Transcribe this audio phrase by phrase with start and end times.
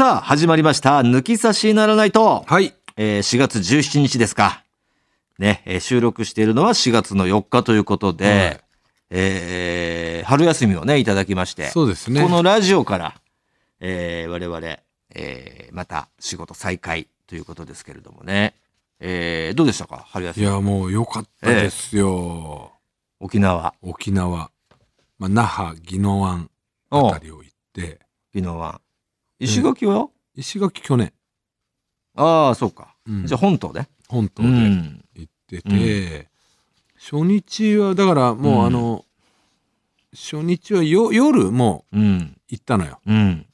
[0.00, 1.00] さあ、始まりました。
[1.00, 2.42] 抜き差しならないと。
[2.46, 2.72] はい。
[2.96, 4.64] えー4月17日ですか。
[5.38, 8.60] ね、えー収録しているのは4月の4日ということで、はい
[9.10, 12.22] えー春休みをね、いただきまして、そうですね。
[12.22, 13.20] このラジオから、
[13.80, 14.78] えー我々、
[15.14, 18.54] えーまた仕事再開ということですけれどもね。
[19.00, 20.46] えーどうでしたか春休み？
[20.46, 22.72] いや、もう良かったですよ。
[23.20, 23.74] 沖縄？
[23.82, 24.50] 沖縄。
[25.18, 26.48] まあ、那覇、宜野湾
[26.90, 28.00] おあたりを行って、
[28.32, 28.80] 昨日は。
[29.40, 31.12] 石垣は、石垣去年、
[32.14, 32.94] ああ、そうか。
[33.06, 33.88] うんじゃあ本島ね。
[34.10, 35.04] う本島でん。
[35.14, 36.28] 行ってて、
[36.98, 39.04] 初日は、だからもううんあの、
[40.12, 42.36] 初日はよ夜もううん。
[42.48, 43.00] 行ったのよ。
[43.06, 43.46] うん。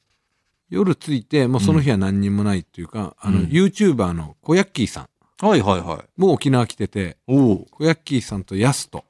[0.68, 5.08] 夜着いて、もうその日は何にもないっていうか、あの、うん YouTuber の小ヤッキーさん
[5.46, 6.20] はいはいはい。
[6.20, 7.18] もう沖縄来てて。
[7.26, 9.04] 小ヤッキーさんとヤスと、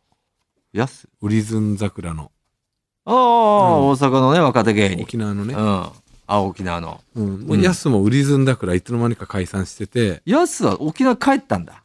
[0.73, 1.09] やす。
[1.23, 2.30] ウリズン桜の
[3.04, 5.02] ああ、大阪のね、若手芸人。
[5.04, 5.90] 沖縄のねう、ん。
[6.27, 7.01] あ、沖縄の。
[7.15, 11.85] うん、もうヤスもウリズン桜いつの間にか解散してて、やすは沖縄帰ったんだ。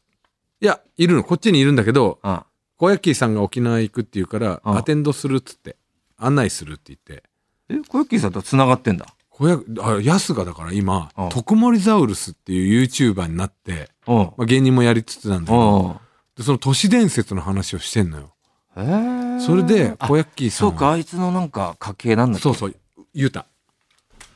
[0.60, 2.46] いや、いるの、こっちにいるんだけど、あ
[2.78, 5.76] 小ヤッキーさんが沖縄行くっていうから、うんアテンドするっつって、
[6.18, 7.24] 案内するって言って、
[7.70, 9.06] え、小雪さんと繋がってんだ。
[9.30, 14.18] 小ヤあヤスがだから今うん、特盛ザウルスっていう YouTuber になって、うん。
[14.18, 15.94] まあ、芸人もやりつつなんだけど、うん。
[16.36, 18.34] でその都市伝説の話をしてんのよ。
[18.78, 19.40] へえ。
[19.40, 22.76] それで、あ小ヤッキーさんはそうか、あいつのなんか家系なんだそうそう、
[23.14, 23.46] ユタ。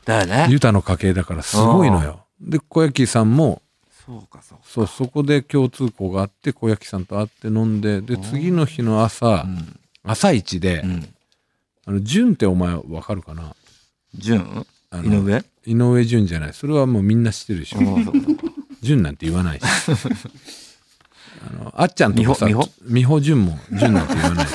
[0.05, 0.47] だよね。
[0.49, 2.25] ユタの家系だからすごいのよ。
[2.39, 3.61] で、小ヤッキーさんも、
[4.05, 4.63] そうか、そうか。
[4.65, 9.79] そう、そこで共通項があって、小ヤッキーさんと会って飲んで、で、次の日の朝、うん。
[10.03, 11.09] 朝一で、うん。
[11.87, 13.55] あの、純ってお前わかるかな？
[14.13, 15.43] 純あの井上？
[15.65, 16.53] 井上純じゃない。
[16.53, 17.79] それはもうみんな知ってるでしょ。
[18.81, 19.63] 純なんて言わないし。
[21.47, 22.69] あの、あっちゃんとかさ、美穂？
[22.89, 23.21] 美穂？
[23.21, 24.53] 純も純なんて言わないし。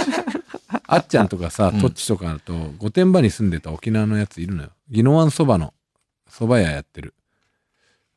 [0.92, 4.70] あっちゃんとかさ、うんトッチとかだと、御殿場に住んでた沖縄のやついるのよ。
[4.91, 5.72] 宜野湾そばの
[6.28, 7.14] 蕎麦屋やってる。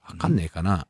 [0.07, 0.87] わかんねえかな。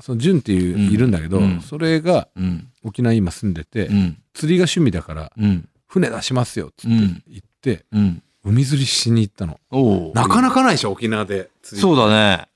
[0.00, 2.68] その純っていう、うんいるんだけど、うんそれがうん。
[2.82, 4.22] 沖縄今住んでて、うん。
[4.34, 5.68] 釣りが趣味だから、うん。
[5.86, 8.22] 船出しますよっつってうん言って、うん。
[8.44, 9.60] 海釣りしに行ったの。
[10.14, 11.82] なかなかないでしょ、沖縄で釣り。
[11.82, 12.48] そうだね。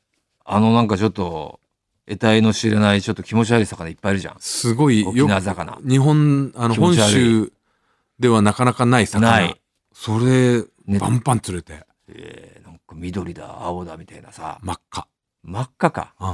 [0.44, 1.60] あのなんかちょっと、
[2.06, 4.36] 得体の知れないちょっと気持ち悪い魚いっぱいいるじゃん。
[4.40, 5.78] すごいよ沖縄魚。
[5.86, 7.52] 日本、あの、本州
[8.18, 9.30] ではなかなかない魚。
[9.30, 9.60] ない。
[9.92, 14.58] それ、ねバンバン釣れて、えー、なんか緑だ、青だみたいなさ。
[14.62, 15.08] 真っ赤。
[15.42, 16.14] 真っ赤か。
[16.20, 16.24] う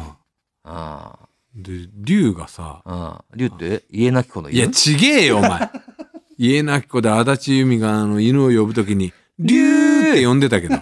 [0.64, 1.18] あ
[1.56, 1.62] ん。
[1.62, 3.24] で、竜がさ、あ。
[3.32, 3.38] うん。
[3.38, 5.70] 竜って家なき子のいや、犬ちげえよ、お前。
[6.38, 10.76] 家なき子で足立由美があの犬を呼ぶときに、竜って呼んでたけど。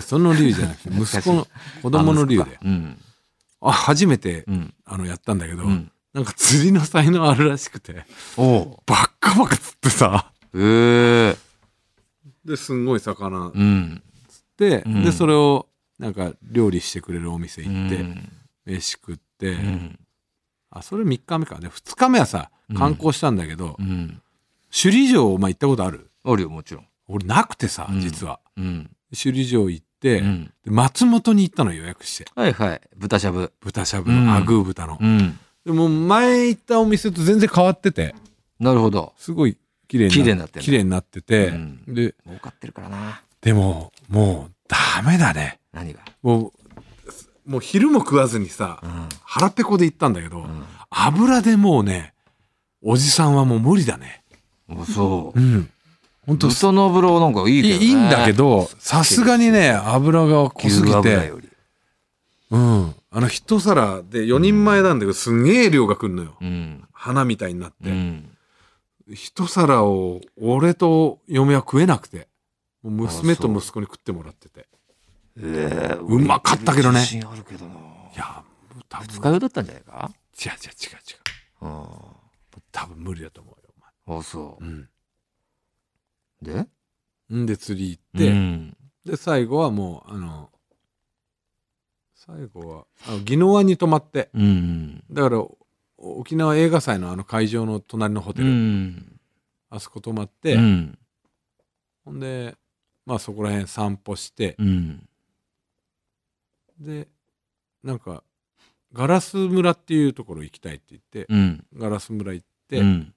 [0.00, 1.46] その竜じゃなくて、 息子の、
[1.82, 2.58] 子供の竜で。
[2.62, 2.98] うん。
[3.60, 4.74] あ、初めて、うん。
[4.84, 5.90] あの、やったんだけど、うん。
[6.12, 8.04] なんか釣りの才能あるらしくて、
[8.36, 8.76] おう。
[8.86, 11.36] バッカバカ釣ってさ、ええ
[12.44, 14.02] で、すんごい魚うん。
[14.56, 18.28] で、うんで、それを、なんか、料理してくれるお店行って、うん
[18.66, 19.98] 飯食って、うん。
[20.70, 21.58] あ、それ3日目か。
[21.60, 24.20] で、2日目はさ、観光したんだけど、うん。
[24.70, 26.10] 首里城、お前行ったことある？
[26.24, 26.86] あるよ、もちろん。
[27.08, 28.38] 俺なくてさ、うん実は。
[28.56, 28.90] うん。
[29.10, 30.22] 首里城行って、
[30.64, 32.30] 松本に行ったの予約して。
[32.34, 32.80] はいはい。
[32.96, 33.52] 豚しゃぶ。
[33.60, 34.98] 豚しゃぶうんの、アグー豚の。
[35.66, 35.74] うん。
[35.74, 38.14] でも前行ったお店と全然変わってて、
[38.58, 39.12] なるほど。
[39.16, 39.56] すごい
[39.88, 43.22] 綺麗に綺麗になって綺麗になってて、うんで、儲かってるからな。
[43.40, 45.58] でも、もう、ダメだね。
[45.72, 46.00] 何が？
[46.22, 46.52] も
[47.46, 49.08] う、もう昼も食わずにさ、うん。
[49.24, 52.14] 腹ペコで行ったんだけど、うん油でもうね、
[52.82, 54.24] おじさんはもう無理だね。
[54.66, 55.42] もうそうう。
[55.42, 55.70] ん。
[56.26, 57.84] 本当豚の油なんかいいけどね。
[57.84, 61.48] いいいんだけど、さすがにね、油が濃すぎ牛油て、より。
[62.50, 62.94] うん。
[63.12, 66.36] あの一皿で4人前なんだけど、すんげえ量が来るのよ。
[66.40, 66.84] うん。
[66.92, 67.90] 花みたいになっうて。
[67.90, 68.36] ん。
[69.12, 72.28] 一皿を俺と嫁は食えなくて、
[72.82, 74.68] もう娘と息子に食ってもらってて。
[75.42, 77.74] ええうまかったけどね自信あるけどな。
[77.74, 77.76] い
[78.16, 78.44] や、
[78.88, 80.10] 多分、二日酔いだったんじゃないか？
[80.44, 81.66] 違う違う違う違う。
[81.66, 81.86] うん。
[82.72, 83.56] 多分無理だと思
[84.06, 84.70] うよ、あ、そお前。
[84.70, 84.78] うん。
[84.80, 84.88] う。
[86.42, 86.66] で？
[87.36, 88.76] んで釣り行って、うん。
[89.04, 90.50] で、最後はもう、あの、
[92.32, 95.02] 最後は、あの、宜野湾に泊まって、うん。
[95.10, 95.58] だから、お
[95.98, 99.20] 沖縄映画祭のあの会場の隣のホテうル、ん。
[99.68, 100.98] あそこ泊まって、うん。
[102.04, 102.56] ほんで、
[103.04, 105.08] まあそこら辺散歩して、うん。
[106.78, 107.08] で、
[107.82, 108.22] なんか、
[108.92, 111.66] ガラス村っていうところ行きたいって言って、うん。
[111.74, 113.14] ガラス村行って、うん。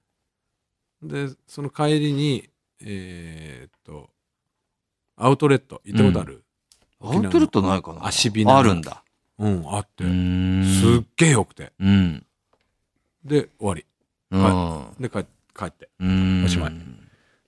[1.02, 2.50] で、その帰りに、
[2.80, 4.10] えーっと、
[5.16, 6.44] アウトレット行ったことある、
[7.00, 9.03] アウトレットないかな足火のあるんだ。
[9.38, 10.04] うん、あって。
[10.04, 11.72] すっげえよくて。
[11.80, 12.26] うん。
[13.24, 13.84] で、終わり。
[14.30, 14.86] うん。
[15.00, 15.24] で、帰
[15.56, 15.88] 帰って。
[15.98, 16.44] うん。
[16.44, 16.72] おしまい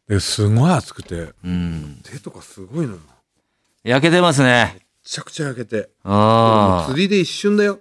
[0.09, 2.01] ですごい暑くて、うん。
[2.05, 2.99] 手とかすごいのよ。
[3.83, 4.87] 焼けてますね。
[5.03, 5.91] ちゃくちゃ焼けて。
[6.03, 6.89] ああ。
[6.89, 7.81] 釣りで一瞬だよ。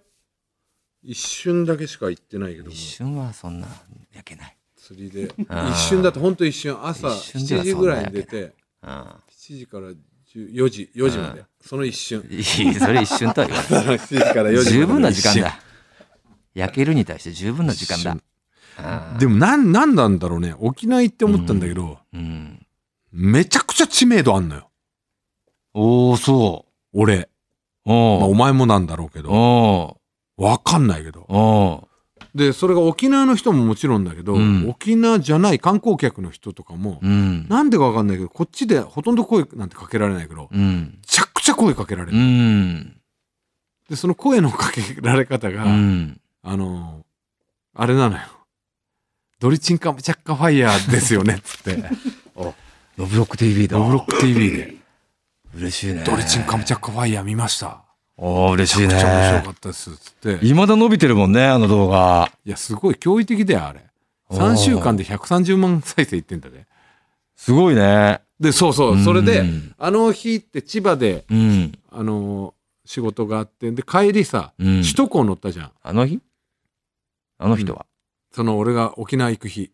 [1.04, 2.78] 一瞬だけしか行ってないけども一。
[2.78, 3.68] 瞬はそんな
[4.14, 4.58] 焼けない。
[4.76, 5.32] 釣りで。
[5.72, 6.78] 一瞬だと本当一瞬。
[6.84, 8.54] 朝一瞬では7時ぐらいに出て、
[8.84, 8.90] うん。
[8.90, 9.96] 7時から10
[10.36, 11.46] 4時、4時まで。
[11.62, 12.26] その一瞬。
[12.30, 13.98] いい、それ一瞬とは言わない。
[13.98, 14.74] 7時から4時。
[14.74, 15.60] 十分な時間だ。
[16.54, 18.18] 焼けるに対して十分な時間だ
[19.20, 20.54] でもなん、なんなんだろうね。
[20.60, 22.66] 沖縄行って思ったんだけど、ーうん。
[23.12, 24.70] めちゃくちゃ知名度あんのよ。
[25.74, 27.16] おおそ俺。
[27.16, 27.30] う。
[27.86, 29.30] おまあ、おお前もなんだろうけど。
[29.32, 30.02] お
[30.38, 31.88] わかんないけど。
[32.36, 37.48] おで、それが沖縄の人ももちろんだけど、うん沖縄じゃない観光客の人とかも、うん。
[37.48, 41.00] なんでかわかんないけど、こっちでほとんど声なんてかけられないけど、めうん。
[41.06, 42.20] ちゃくちゃ声かけられうる。
[42.20, 42.98] ん。
[43.90, 46.20] で、その声のかけられ方が、うん。
[46.44, 47.06] あのー
[47.78, 48.22] あれなのよ。
[49.40, 51.84] ドリチンカムチャッカファイヤーですよね、つって。
[52.36, 53.78] ロブロック TV だ。
[53.78, 54.76] ロブロック TV で、
[55.56, 56.04] 嬉しいね。
[56.06, 57.85] ドリチンカムチャッカファイヤー見ました。
[58.18, 59.52] おお嬉しいめちゃくちゃ面白ねか。
[59.52, 60.34] ったです、つって。
[60.46, 62.32] い未だ伸びてるもんね、あの動画。
[62.46, 63.86] や、すごい驚異的だよ、あれ。
[64.32, 66.66] 3週間で130万再生いってんだね。
[67.36, 68.22] すごいね。
[68.40, 71.72] で、そうそう、それでうん、あの日って千葉で、うん。
[71.92, 72.54] あのー
[72.88, 75.72] 仕事があって、で、帰りさ、うん首都高乗ったじゃん。
[75.82, 76.22] あの日？
[77.40, 77.88] あの人は？
[78.32, 79.72] その俺が沖縄行く日。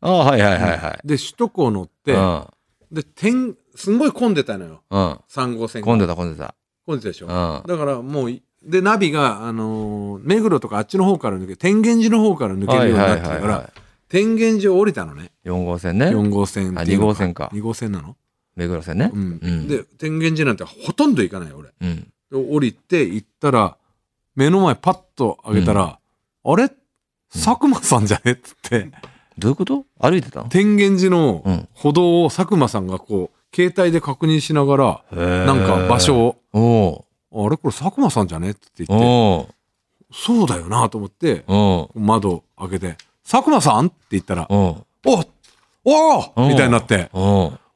[0.00, 1.06] ああ、はいはいはいはい。
[1.06, 2.46] で、首都高乗って、うん。
[2.92, 4.82] で、点、すんごい混んでたのよ。
[4.90, 5.20] うん。
[5.28, 6.54] 3号線が混んでた混んでた。
[6.86, 7.26] 混んでしょ。
[7.26, 7.62] うん。
[7.66, 13.70] だからもうい、で、ナビが、あのー目黒とかあっちの方から抜け、天元寺の方から抜けるようになってたから、
[14.08, 15.32] 天元寺を降りたのね。
[15.44, 16.06] 4号線ね。
[16.06, 18.16] 4号線っていうのあ2号線か2号線なの
[18.56, 19.18] 目黒線ねう。
[19.18, 19.40] ん。
[19.42, 21.70] うんで、天元寺なんてほとんど行かないよ、俺。
[21.80, 22.00] うん。
[22.30, 23.76] で降りて行ったら、
[24.36, 25.98] 目の前パッと上げたら、
[26.44, 26.70] あれ？
[27.32, 28.32] 佐久間さんじゃね？
[28.32, 28.90] っつって、
[29.36, 29.84] どういうこと？
[30.00, 30.48] 歩いてたの？
[30.48, 37.56] 天元寺のうん歩道を佐久間さんがこう、携帯で確認しながら、ななんか場所を、おあれ？
[37.56, 38.50] これ佐久間さんじゃね？
[38.50, 39.48] って言って、お
[40.12, 42.96] そうだよなと思って、お窓開けて、
[43.28, 43.86] 佐久間さん？
[43.86, 44.84] って言ったら、お
[45.84, 47.20] おみたいになって、お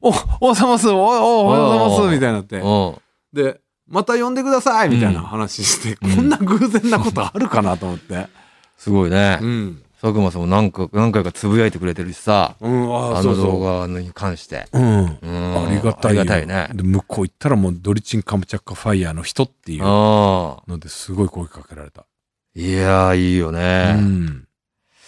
[0.01, 3.01] お、おはようございます、お、お、おはようございます、みたいになって、お
[3.33, 6.17] で、また呼んでくださいみたいな話して、うん。
[6.17, 8.29] こんな偶然なことあるかなと思って。
[8.77, 9.39] すごいね。
[9.41, 9.47] う。
[9.47, 9.83] ん。
[10.01, 12.55] 佐久間さんも何か何回かつぶやいてくれてるしさ。
[12.61, 13.35] うん、ああ、あの。
[13.35, 14.67] 動画に関して。
[14.73, 15.19] うん。
[15.21, 16.21] うんありがたいよ。
[16.21, 16.69] ありがたいね。
[16.73, 19.83] で、向こう行ったらもうドリチンカムチャッカファイヤーの人っていう。
[19.83, 22.07] のですごい声かけられた。
[22.55, 23.95] いやー、いいようね。
[23.95, 24.45] ん。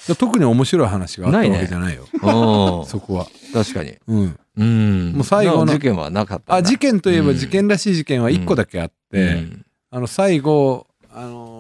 [0.09, 2.07] で特に面白い話があったわけじゃないよ。
[2.13, 2.87] うん。
[2.91, 3.27] そこは。
[3.53, 3.97] 確かに。
[4.09, 4.39] うん。
[4.57, 5.13] うん。
[5.13, 6.55] もう最後の事件はなかった。
[6.55, 11.60] あ、事件といえばうん事件らしい事件は一個だけあって、うんあの、最後、あの、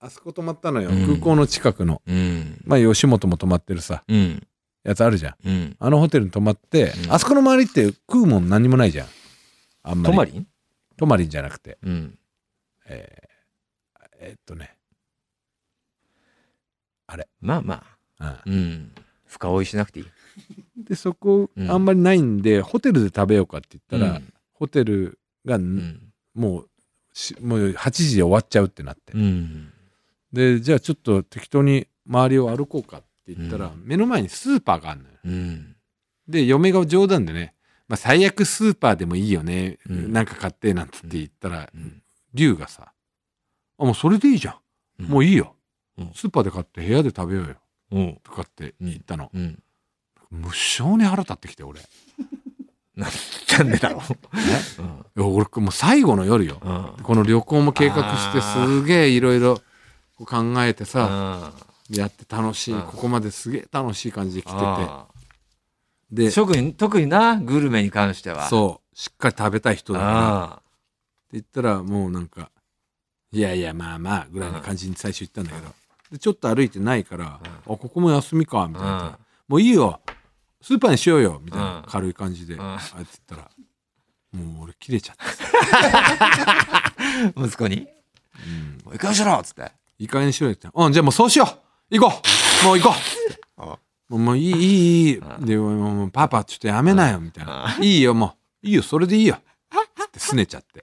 [0.00, 0.90] あそこ泊まったのよ。
[0.90, 2.02] うん空港の近くの。
[2.06, 2.60] うん。
[2.64, 4.46] まあ、吉本も泊まってるさ、うん。
[4.84, 5.48] やつあるじゃん。
[5.48, 5.76] うん。
[5.78, 9.08] あのホテルに泊まって、うんあそこの周りって食うもん何もないじゃん。
[9.82, 10.12] あんまり。
[10.12, 10.46] 泊まり？
[10.96, 11.78] 泊まりんじゃなくて。
[11.82, 12.18] うん。
[12.86, 13.28] えー
[14.20, 14.74] えーっとね。
[17.40, 17.84] まあま
[18.18, 18.42] あ。
[18.46, 18.92] うんうん。
[19.26, 20.06] 深追いしなくていい。
[20.84, 26.12] で、そこ、うんあんまりないんで、ホテルで食べようかって言ったら、うんホテルが、うん。
[26.34, 26.68] もう
[27.12, 29.12] し、もう8時で終わっちゃうってなって。
[29.12, 29.72] うん。
[30.32, 35.14] で、じゃあちょっと適当に周りを歩こうかって言ったら、うん目の前にスーパーがあるのよ。
[35.24, 35.76] うん。
[36.28, 37.54] で、嫁が冗談でね、
[37.88, 42.02] まあ、最悪スーパーでもいいよね、うんなんか買ってなんつって言ったら、うん
[42.34, 42.92] 龍がさ、
[43.78, 44.58] あ、もうそれでいいじゃ
[44.98, 45.04] ん。
[45.04, 45.54] もういいよ。
[45.96, 47.56] うんスーパーで買って部屋で食べようよ。
[47.90, 48.20] うん。
[48.22, 49.30] とかって言ったの。
[49.32, 49.62] うん。
[50.30, 51.80] 無性に腹立ってきて、俺。
[51.80, 51.84] い
[52.98, 54.02] なんでだろ
[55.16, 55.20] う。
[55.20, 56.60] や俺、もう最後の夜よ。
[56.62, 57.04] うん。
[57.04, 59.58] この旅行も計画して、すげえいろいろ
[60.26, 61.52] 考えてさ、
[61.90, 64.58] やって楽しい、うんここまですげえ楽しい感じで来てて。
[64.60, 65.06] あ
[66.10, 68.46] で、ー特に、特にな、グルメに関しては。
[68.46, 68.48] う。
[68.48, 70.12] そう、しっかり食べたい人だから。
[70.12, 70.62] ってあ
[71.32, 72.50] 言ったら、もうなんか、
[73.30, 75.74] いやいや、まあまあ、ぐらいの感じに最初言ったんだけど、
[76.12, 79.04] でちょっと歩いてないから、あ、ここも休みか、みたいな。
[79.04, 79.18] あ。
[79.46, 80.00] もういいよ、
[80.62, 83.50] スーパーにしようよ、みたいなうん軽い感じで、んあいつ言ったら、
[84.32, 85.44] もう俺切れちゃってさ、
[87.36, 87.44] うん。
[87.44, 87.86] 息子に？
[88.46, 89.70] うん、もういかにしろっつって。
[89.98, 90.68] いい加減にしろよって。
[90.72, 91.44] うん、じゃあもうそうしよ
[91.90, 92.22] う行こ
[92.62, 92.94] うもう行こ
[93.56, 93.78] うあ
[94.08, 95.18] もういい、いい、いい。
[95.18, 97.76] うんで、もうもうパパ、ちょっとやめなよ、みたいな。
[97.80, 98.66] いいよ、もう。
[98.66, 99.38] いいよ、それでいいよ。
[99.96, 100.82] つってすねちゃって。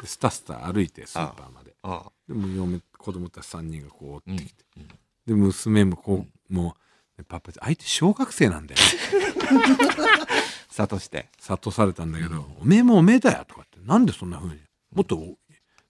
[0.00, 1.74] でスタスタ歩いて、スーパーまで。
[1.82, 4.64] あでも嫁、子供たち3人がこう追ってきて。
[4.78, 4.88] うん
[5.26, 6.76] で、娘もこう、も
[7.18, 8.80] う、パパ、相手小学生なんだよ。
[10.70, 11.28] 諭して。
[11.40, 13.80] 諭されたんだけど、おめえもおめえだよ、とかって。
[13.84, 14.60] なんでそんな風に。
[14.94, 15.20] もっと、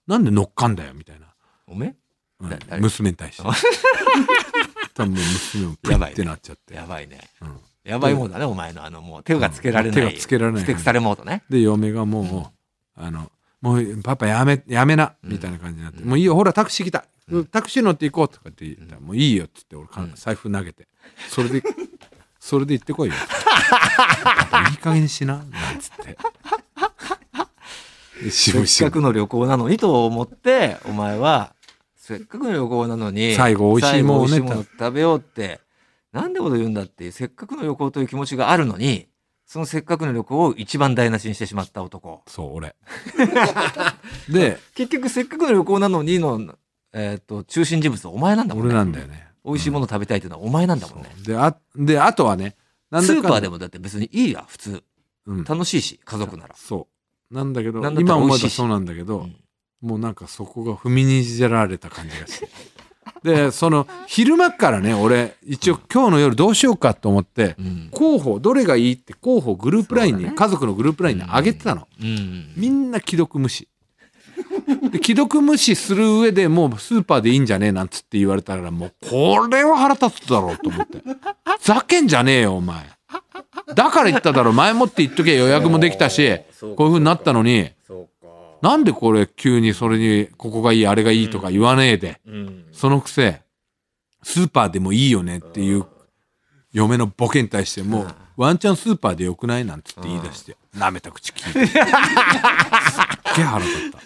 [0.07, 1.27] なんで乗っかんだよ、みたいな。
[1.67, 1.95] おめ
[2.39, 3.43] 娘に対して。
[4.93, 6.75] 多分娘もピッてなっちゃって。
[6.75, 7.19] やばいね。
[7.41, 9.95] うんやばいもんだね、お前のあの、もう手がつけられない。
[9.95, 11.41] 手がつけられないふてくされモードね。
[11.49, 17.05] で、嫁がもう、あの、もうパパやめ、やめな、みたいな感じになって、もういいよ、ほらタクシー来た。
[17.49, 20.89] タクシー乗って行こうとかって言ったら、もういいよって言って、俺か、財布投げて。
[21.29, 21.63] それで、
[22.39, 23.15] それで行ってこいよ。
[24.71, 25.45] いい加減にしな、なん
[25.79, 26.17] つって。
[28.31, 31.53] せっかくの旅行なのにと思って、お前は、
[32.07, 34.37] せっかくの旅行なのに、最後美味しいものをね
[34.79, 35.59] 食べようって、
[36.13, 39.09] なんでこと言うんだってせっかくの旅行という気持ちがあるのに、
[39.45, 42.23] そのせっかくの旅行を一番台無しにしてしまった男。
[42.25, 42.77] そう、俺。
[44.31, 46.55] で、結局、せっかくの旅行なのにの、
[46.93, 48.69] えっ、と、中心人物はお前なんだもんね。
[48.69, 49.27] 俺なんだよね。
[49.43, 51.09] 美味しいもの食べたいっていうのはお前なんだもんね。
[51.25, 52.55] で、あ、で、あとはね、
[52.89, 54.83] スーパーでもだって別にいいや、普通。
[55.25, 56.55] うん、楽しいし、家族なら。
[56.55, 56.87] そ
[57.31, 57.35] う。
[57.35, 59.35] なんだけど、今思えばそうなんだけど、うん
[59.81, 62.49] もうなんかそこが踏みにじられた感じがして。
[63.23, 67.89] で、その、昼間っからね、俺、一応今日の夜どうしようかと思って、うん。
[67.91, 71.87] 候補、どれがいいって候補グループラインに、そうだね家族のグループラインに上げてたの。
[72.01, 72.53] うん。
[72.55, 73.67] みんな既読無視。
[74.91, 80.99] で既読無視する上でもうスーパーでいいんじゃねえなんつって言われたらもうこれは腹立つだろうと思って。
[81.59, 82.85] ふざけんじゃねえよお前。
[83.73, 87.71] だから言っただろ前もって言っとけ予約もできたしこういう風になったのに。
[88.61, 92.65] なんでこれ急にそれにここがいいあれがいいとか言わねえでうん。
[92.71, 93.41] そのくせ
[94.23, 95.85] スーパーでもいいよねっていう
[96.71, 101.81] 嫁のボケに対してもうワンチャンスーパーでよくないなんつって言い出して舐めた口聞いてすっ
[103.35, 103.97] げえ腹立った。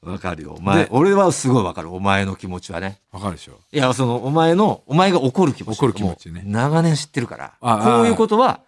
[0.00, 0.54] わかるよ。
[0.58, 1.92] お前で、俺はすごいわかる。
[1.92, 3.00] お前の気持ちはね。
[3.10, 5.78] わかるでしょいや、その、お前の、お前が怒る気持ち。
[5.78, 7.52] 怒る気持ちね長年知ってるから。
[7.60, 8.60] あこういうことは、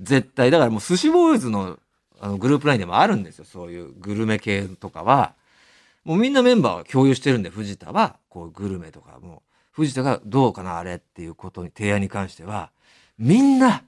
[0.00, 1.78] 絶対、だからもう寿司ボーイズの、
[2.20, 3.44] あの、グループラインでもあるんですよ。
[3.44, 5.34] そういうグルメ系とかは。
[6.04, 12.70] もうみんなメンバーは共有してるんで、藤田は、こう、グルメとかも、藤田がどうかな、あれっていうことに、提案に関しては、
[13.18, 13.82] みんな、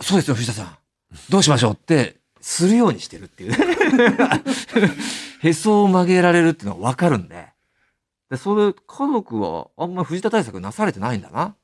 [0.00, 0.78] そうですよ、藤田さん。
[1.30, 3.52] どうしましょうって、するようにしてるっていう。
[5.40, 7.48] へそを曲げられるっていうのは分かるんで。
[8.30, 11.54] で、それ、家族はあんま藤田対策なされてないんだな。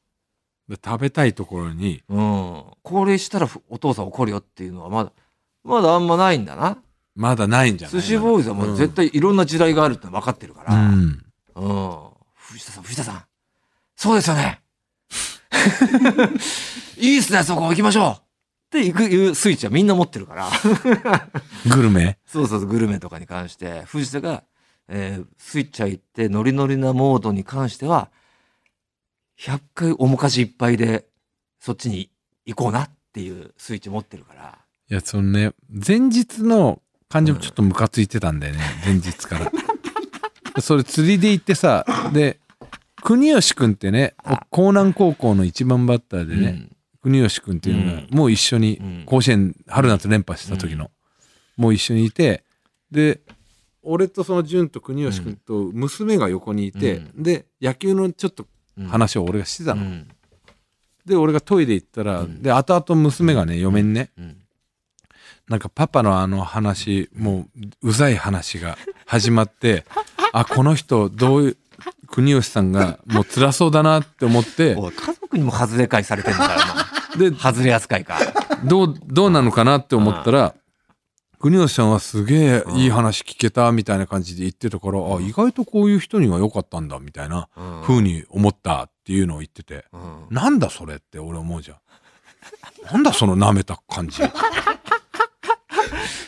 [0.68, 2.64] で食べたいところにうん。
[2.82, 5.12] これしたらふお父さん怒るよっていうのはまだ、
[5.64, 6.78] まだあんまないんだな。
[7.16, 10.74] まだないんじゃない寿司ボーイズはもう絶対いろんな時代があるって分かってるから。
[10.74, 11.02] ううん。
[11.06, 11.24] ん
[12.36, 13.24] 藤田さん、藤田さん。
[13.96, 14.60] そうですよね。
[16.98, 18.10] いいっすね、そこ行きましょう
[18.76, 20.50] って行く、いうスイッチはみんな持ってるから。
[21.74, 22.18] グルメ？
[22.26, 24.42] そうそうそう、グルメとかに関して、藤田が、
[24.88, 28.10] えースイッチャー行って、ノリノリなモードに関しては、
[29.38, 31.06] 100回面かじいっぱいで、
[31.60, 32.10] そっちに
[32.46, 34.58] 行こうなっていうスイッチ持ってるから。
[34.94, 39.50] いやそのね前日の感じもちょっとムカついてたんだよね、前日から。
[40.54, 42.38] で それ釣りで行ってさで
[43.02, 44.14] 国吉くんってね
[44.52, 46.68] 江南高校の一番バッターでね、
[47.02, 48.16] 国吉くんっていうのが、うん。
[48.16, 49.02] もう一緒にうん。
[49.04, 50.92] 甲子園春夏連覇した時の、
[51.56, 52.44] もう一緒にいて
[52.92, 53.20] で
[53.82, 58.46] 俺とその潤と国吉くんと娘が横にいて、うで野球のちょっと
[58.76, 60.08] うん、話を俺がしてたの、うん。
[61.04, 62.42] で俺がトイレ行ったら、うん。
[62.42, 64.43] で後々娘がね嫁にね、うん。
[65.48, 67.46] なんかパパのあの話も
[67.82, 69.84] ううざい話が始まって
[70.32, 71.56] あこの人どういう
[72.08, 77.38] 国吉さんがもう辛そうだなって思って家族にも外れ会されてんだから でな。
[77.38, 78.18] 外れ扱いか。
[78.64, 80.54] どうどうなのかなって思ったら
[81.38, 91.76] 国吉さんはすげえいい話聞けたみたいな感じで言ってたからあ意外とこういう人には良かったんだみたいなうん風に思ったっていうのを言っててうんなんだそれって俺思うじゃん。
[92.90, 94.22] なんだその舐めた感じ。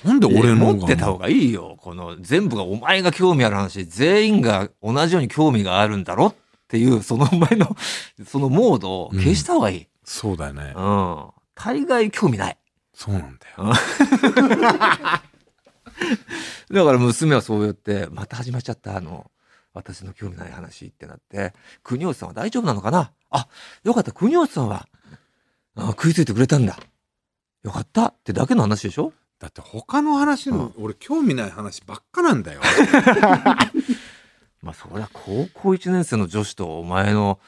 [0.05, 1.77] なんで俺の持ってた方がいいよ。
[1.81, 6.35] この全部がお前が興味ある話、全員が同じように興味があるんだろっ
[6.69, 7.77] ていう、そのお前の、
[8.27, 9.87] そのモードを消した方がいい。
[10.05, 10.81] そうだよねう。
[10.81, 11.27] ん。
[11.55, 12.59] 大概興味ない。
[12.95, 13.73] そうなんだよ。
[16.71, 19.31] だから娘はそうやって、また始まっちゃった、あの、
[19.73, 21.53] 私の興味ない話ってなって、
[21.83, 23.13] 国吉さんは大丈夫なのかな？
[23.31, 23.47] あ、
[23.85, 24.89] よかった、国吉さんは、
[25.77, 26.79] あ食いついてくれたんだ。
[27.63, 29.13] よかったってだけの話でしょ？
[29.39, 32.61] だって他の話も俺興味ない話ばっかなんだよ。
[34.63, 37.39] まあそりゃ高校1年生の女子とお前の、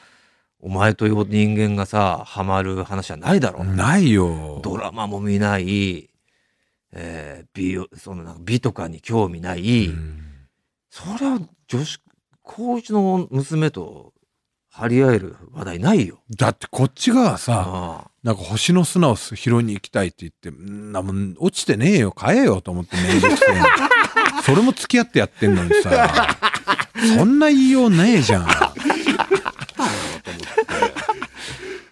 [0.59, 3.63] お前という人間がさ、ハマる話はないだろ。
[3.63, 4.59] ないよ。
[4.63, 6.09] ドラマも見ない、
[6.91, 10.25] えー美容、そのなんか美とかに興味ない、うん
[10.91, 11.99] そりゃ女子、
[12.41, 14.13] 高一の娘と
[14.71, 16.19] 張り合える話題ないよ。
[16.35, 23.65] だってこっちがさ、なんか星の砂を拾いに行きたいって言って、んなもん落ちてねえよ、買えよと思って面倒くせえな
[24.43, 26.37] それも付き合ってやってんのにさ、
[27.17, 28.47] そんな言いようねえじゃん。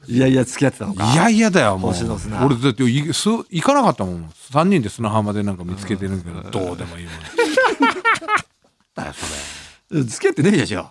[0.09, 1.13] いやいや付き合ってたのか。
[1.13, 1.91] いやいやだよもう。
[1.91, 2.45] 星の砂。
[2.45, 3.13] 俺だって行
[3.61, 4.29] かなかったもん。
[4.51, 7.15] 3人で砂浜でなんか見つけてるけどどうでもいいもん。
[8.95, 10.89] だよそ付き合ってねえじゃんれ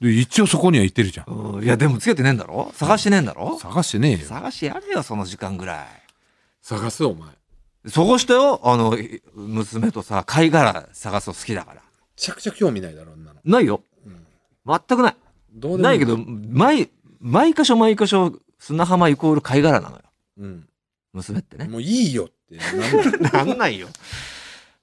[0.00, 1.26] で一応そこには行ってるじゃん。
[1.26, 1.64] うん。
[1.64, 2.70] いやでも付き合ってねえんだろ？
[2.74, 3.58] 探してねえんだろ？
[3.58, 4.18] 探してねえよ。
[4.26, 5.86] 探してやれよその時間ぐらい。
[6.62, 7.30] 探すお前。
[7.88, 8.60] 探したよ。
[8.64, 8.96] あの
[9.34, 11.76] 娘とさ貝殻探すの好きだから。
[11.76, 11.80] め
[12.16, 13.40] ちゃくちゃ興味ないだろあんなの。
[13.44, 13.82] ないよ。
[14.66, 15.16] 全くない。
[15.54, 20.02] どうでもないけど毎毎箇所毎箇所砂浜イコール貝殻なのよ。
[20.38, 20.68] うん。
[21.14, 21.68] 娘ってね。
[21.68, 22.58] もういいよって。
[23.32, 23.88] な んなんないよ。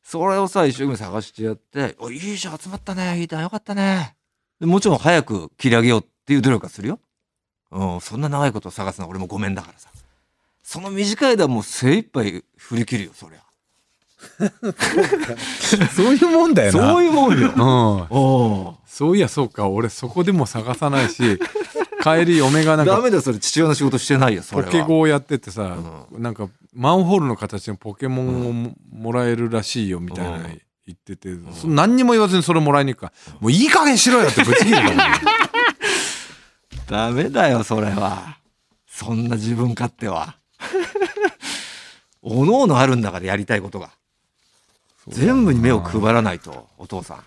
[0.03, 3.19] それをさ一生懸命探してやって「おいいじゃん集まったね。
[3.19, 4.22] いいじゃんよかったね」で
[4.65, 6.99] もちろん早く切り上げようっていう努力はするよ。
[7.71, 9.89] うんそんな長いことを探すのは俺もごめんだからさ。
[10.61, 13.39] その短い間もう精一杯振り切るよそりゃ。
[15.93, 16.79] そういうもんだよな。
[16.93, 17.51] そういうもんよ。
[17.55, 17.61] うん。
[18.17, 19.67] おそういやそうか。
[19.67, 21.39] 俺そこでも探さないし
[22.03, 24.67] 帰り嫁がなんかダメだよそれ父親の仕事してないよそれは。
[24.67, 25.77] ポケゴをやっててさ、
[26.11, 33.13] なんかマンホールの形のポケモンをももらえるらしいよみたいなうん言ってて、そ何にも言わずにそれもらいに行くか。
[33.27, 34.77] ら、もういい加減しろよってぶち切る
[36.87, 38.37] ダメだよそれは。
[38.87, 40.35] そんな自分勝手は。
[42.21, 43.91] おのおのあるんだからやりたいことが。
[45.07, 47.23] 全部に目を配らないとお父さん。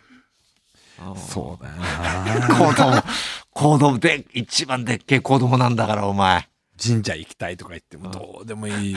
[1.17, 2.57] そうだよな。
[2.57, 3.03] 子供
[3.51, 6.49] 子供で一番でっけえ子供なんだからお前
[6.83, 8.97] 神社行きたいとか言ってもどうでもいい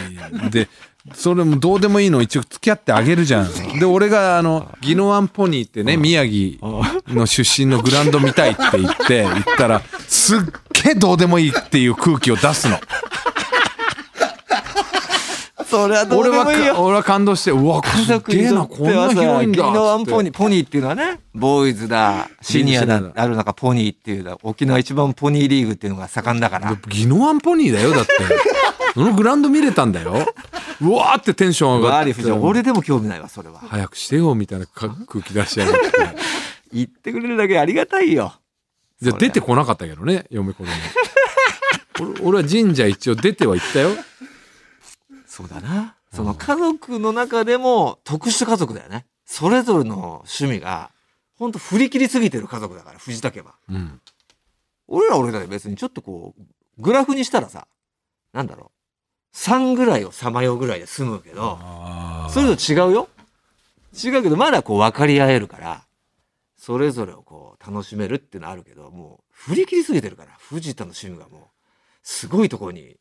[0.52, 0.68] で
[1.14, 3.80] それもどうでもいいの一応付き合ってあげるじゃん。
[3.80, 6.60] で俺があの宜野湾ポニーってね宮城
[7.08, 10.40] の出身のグラウンド見たいって言って言ったらすっ
[10.84, 12.78] げえどうでもいいっていう空気を出すの
[15.70, 16.74] それはどう俺はでもいいよ。
[16.74, 19.64] か俺は感動してうわ家すげえなこんな広いんだ。
[19.64, 26.72] さギノワンっつってポニーポニーっていうのはねボーイズだシニアだある中ポニーっていうだ沖縄一番ポニーリーグっていうのが盛んだから。
[26.72, 28.14] 宜野湾ポニーだよだって。
[28.94, 30.14] そのグラウンド見れたんだよ。
[30.82, 32.32] うわーってテンション上がって。
[32.32, 33.60] 俺でも興味ないわそれは。
[33.60, 35.80] 早くしてよみたいなか空気出しやがって。
[36.74, 38.34] 言ってくれるだけありがたいよ。
[39.02, 40.70] じゃあ出てこなかったけどね嫁子供。
[42.22, 43.90] 俺俺は神社一応出ては行ったよ
[45.40, 45.96] そうだな。
[46.12, 49.06] その家族の中でも特殊家族だよね。
[49.26, 50.92] それぞれの趣味が、
[51.38, 53.56] ほんと振り切りすぎてる家族だから、藤田家は。
[53.70, 54.02] うん
[54.92, 56.44] 俺らは俺らで別にちょっとこう、
[56.82, 57.68] グラフにしたらさ、
[58.34, 58.72] なんだろ
[59.34, 59.38] う。
[59.38, 61.60] 3ぐらいをさまようぐらいで済むけど、
[62.32, 63.08] それと違うよ。
[63.94, 65.86] 違うけど、まだこう分かり合えるから、
[66.58, 71.42] それぞれをこう楽しめるっていうのはあるけど、もう振り切りすぎてるから、藤田の趣味がもう、
[72.02, 72.98] すごいところに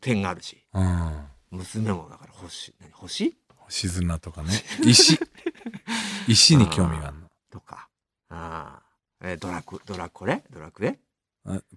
[0.00, 3.36] 点があるし、うん娘もだから星、何星？
[3.66, 4.50] 星砂とかね。
[4.84, 5.18] 石。
[6.28, 7.16] 石に興味がある
[7.50, 7.88] とか、
[8.28, 8.82] ああ、
[9.22, 10.98] えードラク、ドラコレドラクエ？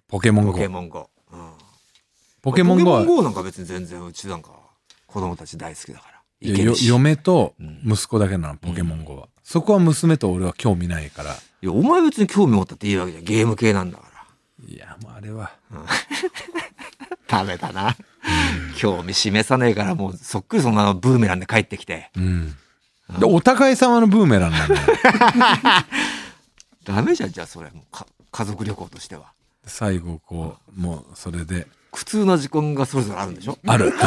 [0.08, 1.10] ポケモンポ GO ケモン GO。
[1.32, 1.52] うん。
[2.42, 4.50] ポケモン GO はポケモン GO なんか別に全然うちなんか
[5.06, 6.20] 子供たち大好きだから。
[6.42, 7.80] 嫁とうん。
[7.84, 11.34] 息子だけなのポケモン GO は、そこは娘と俺は興味ないから。
[11.62, 13.24] いや、お前別に興味持ったっていいわけじゃん。
[13.24, 14.66] ゲーム系なんだから。
[14.68, 15.52] いやもうあれは。
[17.26, 17.96] ダメだな。
[18.76, 22.10] 興味示さねえからもうそっくりそんなブーメランで帰ってきて。
[22.16, 22.54] うん
[23.18, 24.80] でお互い様のブーメランなんだよ
[26.84, 27.68] ダメじゃん、じゃあそれ。
[27.72, 27.82] も
[28.30, 29.32] 家族旅行としては。
[29.66, 33.58] 最後こうもうそれで苦痛な時間がそれぞれあるんでしょ？
[33.66, 33.92] ある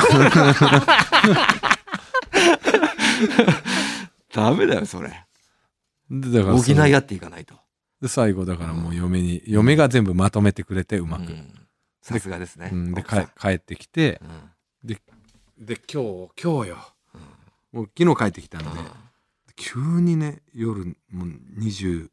[4.34, 5.10] ダメだよ、それ。
[6.10, 7.56] でだから補い合っていかないと。
[8.02, 11.54] で最後だからもう嫁に嫁が全部まとめてくれてうまく、うん
[12.04, 12.70] さすがですね。
[12.72, 14.50] うんで帰ってきてうん
[15.58, 16.78] で今日今日よ、
[17.72, 18.70] もう昨日帰ってきたんで、
[19.56, 22.10] 急にね夜もう20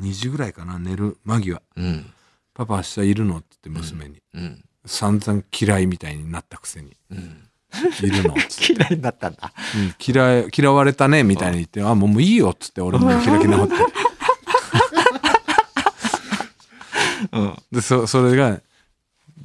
[0.00, 2.06] 2時ぐらいかな寝る間際うん。
[2.54, 4.64] 「パパ明日いるの?」って言って娘に、うん。
[4.86, 7.48] 散々嫌いみたいになったくせにうん。
[8.02, 8.34] 「いるの?」
[8.66, 9.52] 嫌いになったんだ。
[9.74, 13.74] うん嫌い嫌われたねみたいに言って「あもうもういいよ」っつって俺も開き直って
[17.32, 17.56] うん。
[17.70, 18.60] でそそれが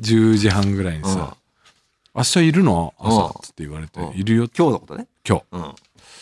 [0.01, 1.37] 10時半ぐらいにさ
[2.13, 2.93] 「明日いるの？
[2.99, 5.07] 朝」っつって言われてうん「いるよ」今日のことね。
[5.27, 5.61] 今日、うん。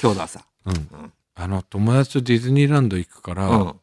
[0.02, 0.46] 今日の朝。
[0.66, 3.76] うんんあの友達とディズニーランド行くから、うん。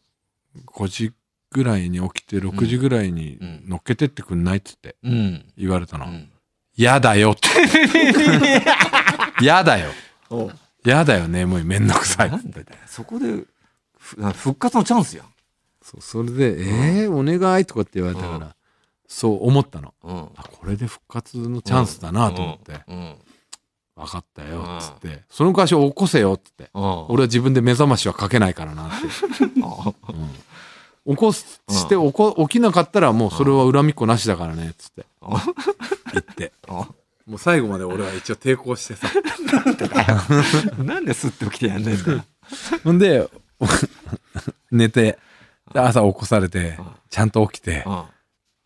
[0.67, 1.13] 5時
[1.51, 5.47] ぐらいに起きて6時ぐらいにうん乗っけてってくんないっつってうん。
[5.57, 6.31] 言われたのうん。
[6.77, 7.49] 「やだよ」って
[9.43, 9.91] 「やだよ
[10.29, 10.51] お
[10.85, 12.81] やだよねもうめんどくさい」なんでだよ。
[12.87, 13.45] そこで、
[13.99, 15.27] ふ復活のチャンスやん。
[15.83, 16.57] そうそれで
[17.05, 18.56] 「えー、お願い」とかって言われたから、うん
[19.09, 19.95] そう思ったの。
[20.05, 20.29] うん。
[20.37, 22.81] あこれで復活のチャンスだなと思って。
[22.89, 23.17] うん。
[23.97, 26.71] 「分かったよ」っつって「その会社起こせよ」っつって。
[26.75, 27.05] うん。
[27.09, 28.97] 俺は自分で目覚ましはかけないからなって、
[29.63, 29.95] あ
[31.07, 31.15] うん。
[31.15, 35.07] 起こすして起こ起きなかったらもうそれは恨みっこなしだからねっつって。
[36.13, 36.53] 言って。
[37.27, 39.09] もう最後まで俺は一応抵抗してさ。
[40.83, 42.13] なんですって起きてやんねんだ。
[42.13, 42.25] よ。
[42.85, 43.29] ほんで
[44.71, 45.19] 寝て
[45.73, 46.87] で朝起こされてうん。
[47.09, 48.05] ちゃんと起きてう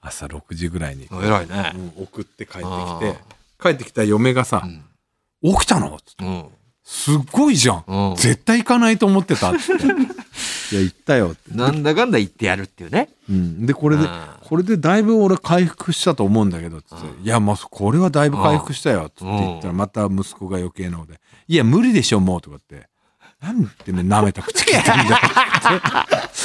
[0.01, 1.25] 朝6時ぐらいに、ん。
[1.25, 1.73] 偉いね。
[1.97, 3.17] うん送って帰ってきあて
[3.61, 4.85] 帰ってきた嫁がさうん。
[5.55, 6.47] 「起きたの?」っつってうん。
[6.83, 8.17] すっごいじゃんうん。
[8.17, 9.85] 絶対行かないと思ってたっつって
[10.73, 13.09] 「いや行ったよ」って、なんだかんだ言ってやるっていうね。
[13.29, 14.11] うん、でこれでうん
[14.41, 22.89] これでだいぶ俺回復したと思うんだけどつってうんいやもうこれはだいぶ回復したよ」つって言ったらまた息子が余計なので「いや無理でしょもう」とかって
[23.41, 25.15] 「なんでね舐めた口聞いてんだよ」も
[26.27, 26.40] う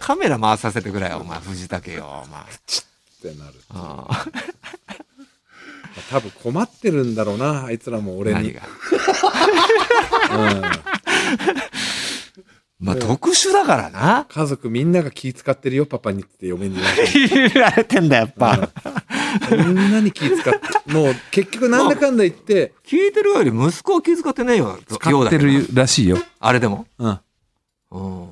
[0.00, 2.40] カメラ回させてくれよ、お前、藤竹よ、お前。
[2.42, 2.44] っ
[3.20, 4.26] てなるあ
[6.10, 8.62] 多分困ってるんだろうなあいつらも俺に、何が？
[10.30, 10.62] うん、
[12.86, 14.26] まあ、特殊だからな。
[14.28, 18.70] 家族みんなが気使ってるよパパにって嫁に言われて 言われてんだ、やっぱ。
[19.50, 24.78] みんなに気使ってもう結局なんだかんだ言って聞いてるより息子は気遣ってねえよ。
[24.88, 26.86] 使ようだけどってるらしいよ、あれでも？
[26.98, 27.20] うん、
[27.90, 28.28] うん。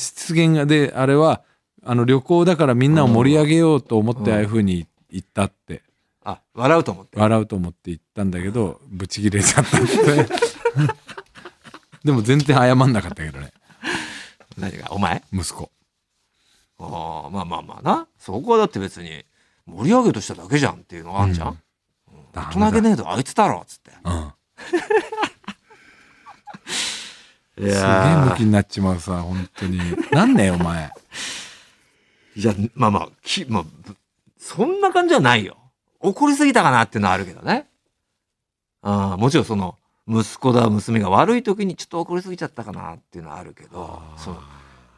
[0.00, 1.42] 失言がであれは
[1.82, 5.82] あの旅行だからみんなを盛り上げようと思ってうんああいうふうに言ったって
[6.22, 7.18] あ、笑うと思って。
[7.18, 10.26] 笑うと思って言ったんだけどブチギレちゃったって
[12.04, 13.52] でも全然謝んなかったけどね
[14.56, 15.22] 何がお前？
[15.32, 15.70] 息子
[16.78, 18.06] ああ、まあまあまあな。
[18.18, 19.24] そこはだって別に
[19.66, 21.48] 盛り上げとしただけじゃんっていうのがあるじゃん。
[21.48, 21.58] うん
[22.32, 23.90] 大人げねえとあいつだろ、つって。
[24.04, 24.32] うん
[27.49, 29.78] いすげえ向きになっちまうさ本当に。
[30.12, 30.90] なんねえお前。
[32.36, 33.96] いや、まあまあ、き、まあ、ぶ
[34.38, 35.56] そんな感じはないよ。
[36.00, 37.66] 怒りすぎたかなっていうのはあるけどね。
[38.82, 39.76] ああ、もちろんその、
[40.08, 44.40] 息子だ、娘が悪い時にちょっと怒りすぎちゃったかなっていうのはあるけど、その、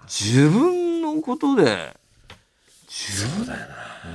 [0.05, 1.97] 自分のことで、
[2.89, 3.67] 自分だよな。
[4.07, 4.09] う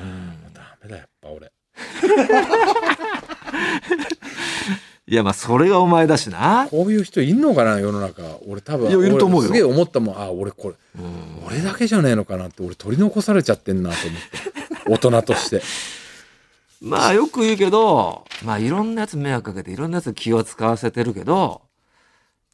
[0.49, 0.53] ん。
[0.53, 1.51] ダメだやっぱ俺
[5.09, 6.67] いや、まあ、それがお前だしな。
[6.69, 8.23] こういう人いんのかな世の中。
[8.45, 9.47] 俺多分いやいると思うよ。
[9.47, 10.21] 俺すげえ思ったもん。
[10.21, 11.45] あ俺これうん。
[11.47, 14.91] 俺だけじゃねえのかなって俺取り残されちゃってんなと思って。
[14.91, 15.61] 大人として。
[16.81, 21.61] まあ、よく言うけど、まあ、いろんなやつ迷惑かけて、いろんなやつ気を使わせてるけど、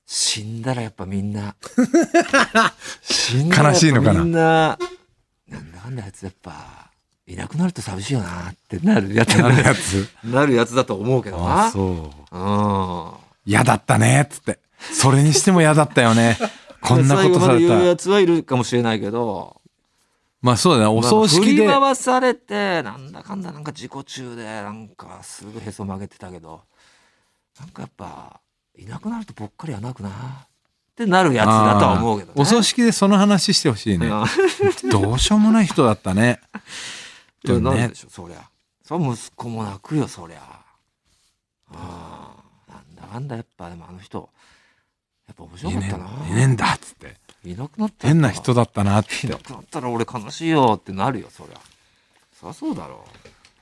[0.05, 1.55] 死んだらやっぱみんな、
[3.01, 4.79] 死んだら悲しいのかなやっぱみんな、
[5.49, 6.91] なんだかんだあいつやっぱ、
[7.25, 9.35] いなくなると寂しいよなってなるやつ。
[9.35, 10.09] なるやつ。
[10.23, 11.65] なるやつだと思うけどな。
[11.67, 12.37] あそう。
[12.37, 13.11] うん。
[13.45, 14.59] 嫌だったねっつって。
[14.77, 16.37] それにしても嫌だったよね。
[16.81, 19.61] こんなことされ最後まで言うたやつはいるかもしれないけど、
[20.41, 20.87] まあそうだね。
[20.87, 26.61] お葬式で、まあ振り回されて、なんだかんだなんか自己中で、なんかすぐへそ曲げてたけど、
[27.57, 28.41] なんかやっぱ、
[28.77, 30.09] いなくなるとぽっかりはなくな。
[30.09, 30.11] っ
[30.95, 32.33] てなるやつだとは思うけどね。
[32.35, 34.07] お葬式でその話してほしいね。
[34.07, 34.89] うん。
[34.89, 36.39] どうしようもない人だったね
[37.45, 38.49] いや、なんねでしょう、そりゃ。
[38.85, 40.39] そりゃ息子も泣くよ、そりゃ。
[41.71, 42.35] あ
[42.69, 44.29] あ、なんだかんだやっぱ、でもあの人、
[45.27, 46.27] やっぱ面白いねかったな。
[46.27, 47.15] いねえんだっつって。
[47.45, 49.27] いなくなったら変な人だったなって。
[49.27, 51.59] いなくなったら俺悲しいよってなるよ、そりゃ。
[52.39, 53.05] そりゃそうだろ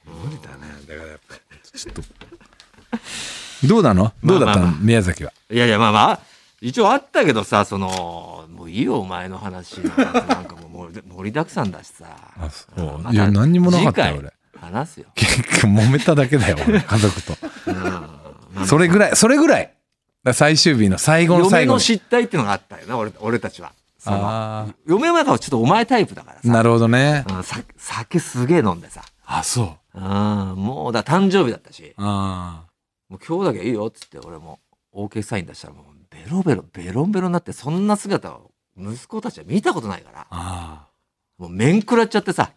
[0.05, 0.67] 無理だね。
[0.87, 1.35] だからやっぱ
[1.77, 3.67] ちょっと。
[3.67, 4.13] どうなの？
[4.23, 4.65] どうだったの？
[4.65, 4.81] まあまあまあ。
[4.81, 5.33] 宮崎は。
[5.49, 5.53] う。
[5.53, 6.19] いやいや、まあまあ、
[6.61, 10.03] 一応あったけどさ、その、もういいよ、お前の話なんか。
[10.35, 12.05] なんかもう盛りだくさんだしさ。
[12.39, 15.07] あそうまたいや何にもなかったよ次俺回話すよ。
[15.15, 17.35] 結構揉めただけだよ 俺家族と
[17.67, 19.73] うんそれぐらいそれぐらいだか
[20.25, 23.71] ら最終日の最後の嫁最後にの失態っていうのがあったよな、俺俺たちは。
[23.97, 26.47] そあの嫁はなんかちょっとお前タイプだからさ。
[26.47, 29.01] なるほどねうんさ酒すげえ飲んでさ。
[29.25, 30.03] あそううん
[30.57, 32.63] もうだ誕生日だったし、あ
[33.09, 34.59] もう今日だけいいよっつって俺も
[34.93, 35.85] OK サイン出したらもう
[36.23, 40.87] ベロベロ、ベロンベロになってそんな姿を息子たちは見たことないから、あ
[41.37, 42.51] もう面食らっちゃってさ。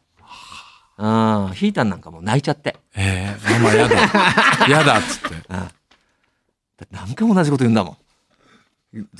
[0.96, 2.76] うん、ヒータンなんかもう泣いちゃって。
[2.94, 3.96] ええママやだ
[4.68, 5.42] やだっつってうん。
[5.48, 5.68] だっ
[6.76, 7.96] て何回も同じこと言うんだもん。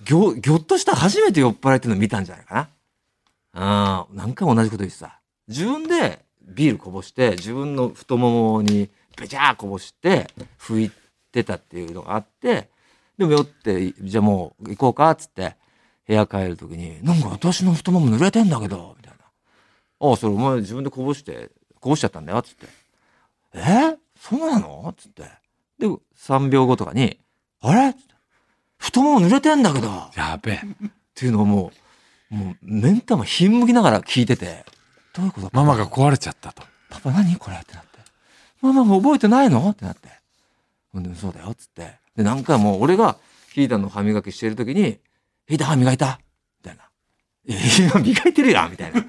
[0.04, 2.68] ぎょ、ぎょっとしたら初めて酔っ払いっていうの見たんじゃないか
[3.54, 4.07] な。
[4.11, 4.16] うん。
[4.16, 5.18] 何回も同じこと言ってさ。
[5.48, 10.30] 自分でビールこぼして、自分の太ももにべちゃーこぼして、
[10.61, 10.92] 拭い
[11.33, 12.68] てたっていうのがあって、
[13.18, 15.57] でも酔って、じゃあもう行こうかっつって、
[16.07, 19.24] 部屋帰るときに、なんか私の太もも濡れてんだけど、みたいな。
[20.09, 21.50] ああ、それお前自分でこぼして、
[21.81, 22.66] こぼしちゃったんだよ、つって。
[23.55, 23.96] え？
[24.20, 24.92] そうなの？
[24.96, 25.22] つって。
[25.79, 27.18] で、3秒後とかに、
[27.61, 27.94] あれ？
[28.79, 29.88] 太もも濡れてんだけど。
[29.88, 30.61] っやべえ。
[31.14, 31.72] ていうのをも
[32.31, 34.64] う、もう、目ん玉ひんむきながら聞いてて、
[35.14, 35.50] どういうこと？
[35.53, 36.64] ママが壊れちゃったと。
[36.90, 37.57] パパ何これ？
[37.57, 37.98] ってなって。
[38.61, 39.70] ママも覚えてないの？
[39.70, 40.09] ってなって。
[40.94, 41.98] ほんで、そうだよ、つって。
[42.16, 43.18] で、何回も俺が
[43.52, 44.98] ヒーターの歯磨きしてるときに、
[45.46, 46.18] ヒーター歯磨いた？
[46.62, 46.85] みたいな。
[47.46, 49.04] 「いや磨いてるやん」みたいな。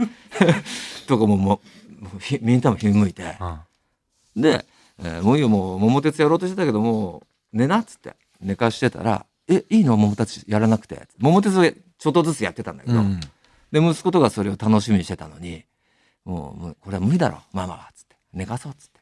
[1.07, 1.61] とかもも
[2.01, 3.23] うもうひみんなもひんむいて。
[4.35, 4.65] で、
[4.99, 8.15] えーもういいよもう桃鉄やろうとしてたけどもう寝な」っつって。
[8.41, 9.95] 寝かしてたら「えいいの？
[9.95, 13.19] 桃鉄やらなくて」桃鉄をちょっとずつやってたんだけど、うん。
[13.71, 15.63] で息子とかそれを楽しみにしてたのに
[16.25, 17.41] もうもうこれは無理だろ。
[17.53, 18.94] ママはっつって寝かそうっつって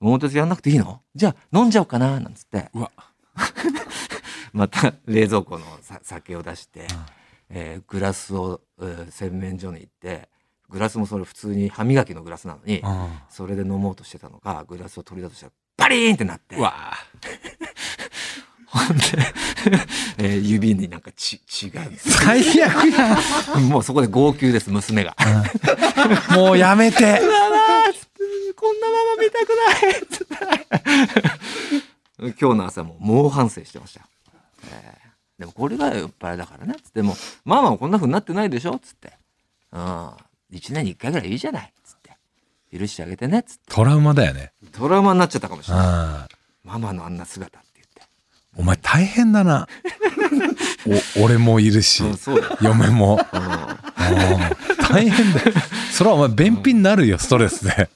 [0.00, 1.00] 桃鉄やんなくていいの？
[1.14, 2.70] じゃあ飲んじゃおうかななんつって。
[2.74, 2.90] うわ。
[4.52, 6.86] また冷蔵庫のさ酒を出して、
[7.50, 10.28] えーグラスを、えー洗面所に行って
[10.70, 12.82] グラスもそれ普通に歯磨きのグラスなのに、
[13.30, 16.56] それで飲もうとしてたのがグラスを取り出したらバリーンってなって。
[16.56, 16.94] うわ。
[18.66, 19.04] ほんで、
[20.18, 21.82] えー指になんか血血が。
[21.96, 23.16] 最悪や
[23.68, 25.16] もうそこで号泣です娘が。
[26.34, 27.20] もうやめて
[28.58, 30.26] こんなママ見たくないっつっ
[32.26, 32.34] て。
[32.40, 34.00] 今日の朝も猛反省してました、
[34.72, 35.40] えー。
[35.40, 37.02] でもこれが酔っ払いだからねっつって。
[37.02, 39.12] もママはこんな風になってないでしょっつって。
[39.72, 39.80] うん。
[40.52, 42.16] 1年に1回ぐらいいいじゃないっつって。
[42.76, 43.62] 許してあげてねっつって。
[43.68, 44.52] トラウマだよね。
[44.72, 45.86] トラウマになっちゃったかもしれない。
[45.86, 46.28] あ
[46.64, 48.02] ママのあんな姿って言って。
[48.56, 49.68] お前大変だな。
[51.16, 52.18] お俺もいるし、うん
[52.60, 53.20] 嫁も。
[53.32, 53.88] うん。
[54.88, 55.52] 大変だよ。
[55.92, 57.88] それはお前便秘になるよ、ストレスで。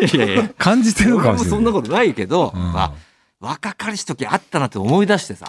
[0.00, 1.58] いやいや 感じてるか俺ももしれない。
[1.58, 2.72] そんなことないけど、うん。
[2.72, 2.92] まあ
[3.40, 5.46] 若かりし時あったなって思い出してさ。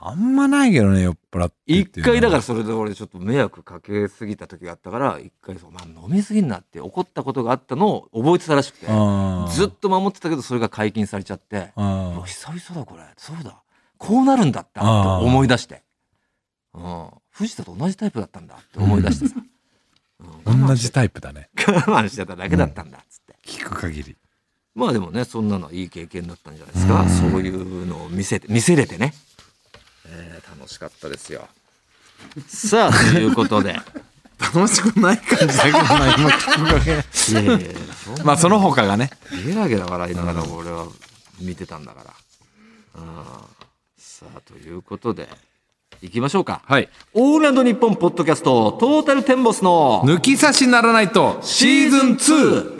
[0.00, 2.02] あんまないけどね、酔っ払って一。
[2.02, 9.46] 回だからそれで俺ちょっと迷惑かけすぎた時があったから一回そう、まあ、飲みすぎんなって怒ったことがあったのを覚えてたらしくてうん。
[9.50, 13.62] ずっと守ってたけどそれが解禁されちゃって久々だこれそうだ
[13.98, 15.82] こうなるんだったって思い出して、
[16.72, 19.50] うん、藤田と同じタイプだったんだって思い出してさ、うん、
[20.44, 21.48] 同じタイプだね。
[21.66, 24.16] 我慢してただけだったんだっつって、聞く限り。
[24.74, 27.08] まあでもねそんなのはいい経験だったんじゃないですか、うん。
[27.08, 29.12] そういうのを見せて見せれてね、
[30.06, 31.48] えー楽しかったですよ。
[32.46, 33.78] さあということで。
[34.54, 39.10] 楽しくない感じだけどな今聞く限りいやいやいやまあその他がね。
[39.44, 40.86] ゲラゲラ笑いながら俺は
[41.40, 42.04] 見てたんだか
[42.94, 43.02] ら。
[43.02, 43.24] うん。
[43.98, 45.28] さあということで
[46.02, 46.62] 行きましょうか。
[46.64, 52.78] はいオールナイトニッポンポッドキャストトータルテンボスの抜き差しならないとシーズン 2!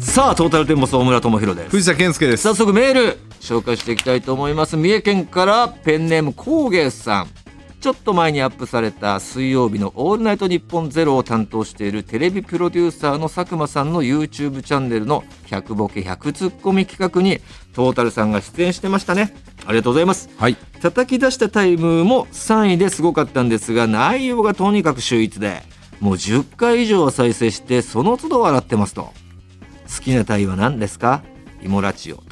[0.00, 1.70] さあトータルテンボス大村智弘です。
[1.70, 7.28] 藤田健介です早速メール紹介していきたいと思います三重県からペンネーム工芸さん
[7.80, 17.40] ちょっと前にアップされた水曜日の「オールナイトニッポンゼロを担当しているテレビプロデューサーの佐久間さんの YouTube チャンネルの100ボケ100ツッコミ企画に
[17.72, 19.34] トータルさんが出演してましたね。
[19.64, 20.28] ありがとうございます。
[20.36, 20.56] はい。
[20.82, 25.62] 叩き出したタイムも3位ですごかったんですが内容がとにかく秀逸で
[26.00, 29.12] もう10回以上は再生してその都度笑ってますと。
[29.88, 31.22] 好きなタイは何ですか？
[31.62, 32.22] イモラチオ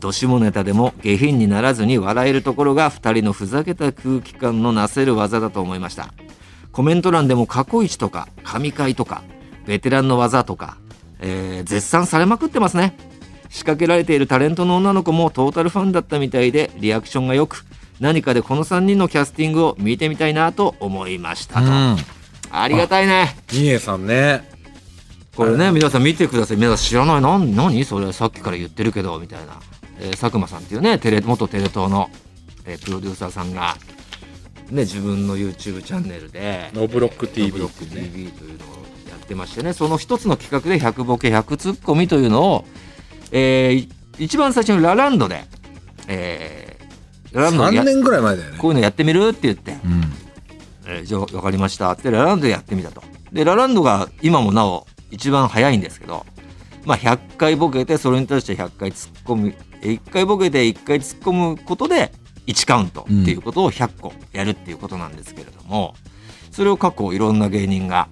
[0.00, 6.12] どしもネタでも下品にならずに笑えるところが2人のふざけた空気感のなせる技だと思いました。
[6.72, 9.22] コメント欄でも過去一とか神回とか
[9.66, 10.76] ベテランの技とか、
[11.20, 12.96] えー絶賛されまくってますね。
[13.50, 17.64] 仕掛けられているタレントの女の子もトータルファンだったみたいでリアクションが良く
[17.98, 21.96] 何かでこの3人のキャスティングを見てみたいなと思いましたと、うん。
[22.50, 23.36] ありがたいね。
[23.48, 24.48] 三重さんね。
[25.34, 26.56] これね皆さん見てください。
[26.56, 27.20] 皆さん知らない。
[27.22, 28.12] 何何それ？
[28.12, 29.60] さっきから言ってるけどみたいな、
[30.00, 32.10] えー佐久間さんっていうねテレ元テレ東の、
[32.64, 33.76] えープロデューサーさんが、
[34.70, 38.68] ね、自分の YouTube チャンネルでノブロック TV ノブロック TV というのを
[39.08, 42.64] やってましてねその一つの企画で100ボケ100ツッコミというのを、
[43.32, 45.44] えーい一番最初にラランドで、
[46.08, 48.58] えーラランドでや3年ぐらい前だよね。
[48.58, 50.02] こういうのやってみるって言って、うん。
[50.86, 53.02] えーじゃあ分かりましたってラランドでやってみたと。
[53.32, 56.24] でラランドが今もなお一番早いんですけど
[56.84, 62.12] まあ100回ボケてそれに対して100回突っ込む1回ボケて1回突っ込むことで
[62.46, 65.94] 1カウントっていうことを100個やるっていうことなんですけれども、
[66.50, 68.08] それを過去いろんな芸人が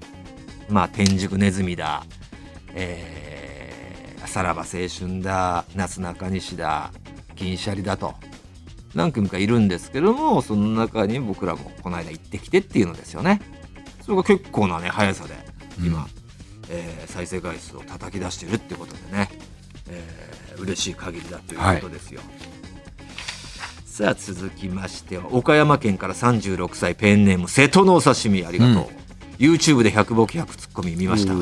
[0.69, 2.05] まあ天竺ネズミだ
[2.75, 6.93] えーさらば青春だなすなかにしだ
[7.37, 8.15] 銀シャリだと
[8.95, 13.41] 何組かいるんですけどもその中に僕らもこの間行ってきてっていうのですよね。
[14.03, 15.35] それが結構なね速さで
[15.81, 16.07] 今、
[16.69, 19.31] えー再生回数を叩き出してるってことでね、
[19.89, 22.21] えー嬉しい限りだということですよ、
[23.85, 28.87] さあ続きましては岡山県から36歳ペンネーム瀬戸のお刺身ありがとう、
[29.39, 31.35] YouTube で100ボケ100ツッコミ見ました。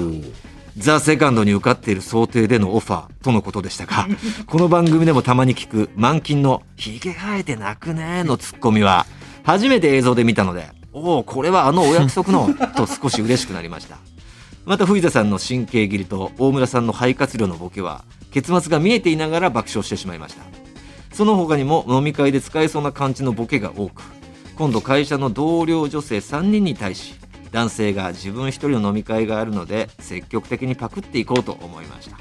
[0.77, 4.09] ザ・セカンドに受かっている想定でのオファーとのことでしたが
[4.46, 9.07] この番組でもたまに聞く満金の「ひげ生えて泣くね」のツッコミは
[9.44, 13.98] 初めて映像で見たのでおおこれはあのお約束の と少し嬉しくなりました。
[14.64, 20.42] また藤田さんの神経切りと大村さんの肺活量のボケは結末が見えていながら爆笑してしまいました。
[21.12, 24.03] その他にも飲み会で使えそうな感じのボケが多く
[24.57, 27.14] 今度会社の同僚女性3人に対し
[27.53, 32.18] 男性が自分一人の飲み会があるので積極的にパクっていこうと思いました。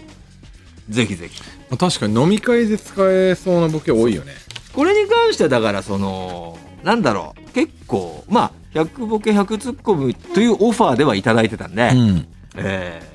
[0.89, 1.41] ぜひぜひ。
[1.75, 4.33] 確かに飲み会で使えそうなボケ多いよね。
[4.73, 7.49] これに関してはだからそのなんだろう。
[7.53, 12.27] 結構まあ100ボケ100ツッコミというオファーではいただいてたんで、うん。
[12.57, 13.12] えー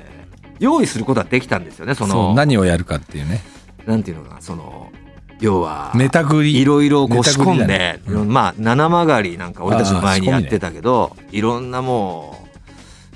[0.58, 3.40] 用意することはできたんですよねその何をやるかっていうね。
[3.86, 4.92] なんていうのかなその
[5.40, 8.28] 要はりいろいろこう仕込んでね、うん。
[8.28, 12.44] まあ七曲りなんか俺たちの前にやってたけど、いろんなも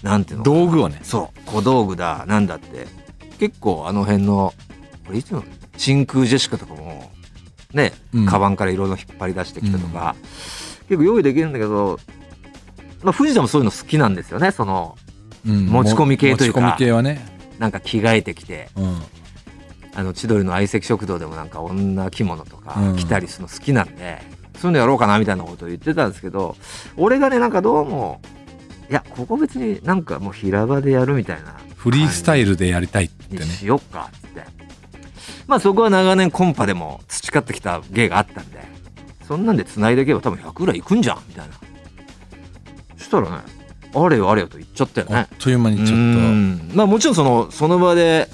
[0.02, 1.00] うなんていうの道具をね。
[1.02, 2.86] そう小道具だなんだって。
[3.40, 4.54] 結構あの辺の
[5.04, 5.42] これいつの？
[5.76, 7.10] 真空ジェシカとかも
[7.72, 8.26] ね、うん。
[8.26, 10.14] カバンからいろいろ引っ張り出してきたとか、
[10.88, 11.98] 結構用意できるんだけど、
[13.02, 14.96] まあ、藤田もそういうの好きなんですよねその
[15.44, 15.66] うん。
[15.66, 16.60] 持ち込み系というか。
[16.60, 17.31] 持ち込み系はね
[17.62, 19.00] なんか着替えてきてうん。
[19.94, 22.96] あの千鳥の相席食堂でもなんか女着物とかうん。
[22.96, 24.20] 着たりするの好きなんで、
[24.58, 26.56] そういうのやろうかなみたいなことを言ってたんですけど
[26.96, 28.20] 俺がねなんかどうも
[28.90, 34.42] いやここ別になんかもう平場でやるみたいなフリースタイルでやりたいってにねしよっかって。
[35.46, 38.60] まあそこは長年コンパでも培ってきた芸があったんで
[39.26, 41.54] そんなんで繋いでいけば多分100ぐらいいくんじゃんみたいな。
[42.96, 43.61] そしたらね
[43.94, 46.70] あれよあれよと言っちゃったよあっねという間にちょっうん。
[46.74, 48.28] まあもちろんそのその場で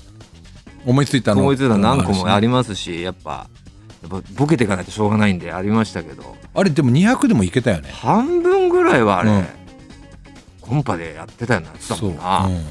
[0.85, 1.43] と思いついたの。
[1.43, 3.49] 思いついたの何個もありますしやっぱ
[4.03, 6.37] やっぱボケていかないとしょうがないんでありましたけど。
[6.55, 7.91] あれでも200でもいけたよね。
[7.93, 9.47] 半分ぐらいはあれ、うん。
[10.61, 12.51] コンパでやってたようなやつだそうんもな、う。
[12.51, 12.65] ん。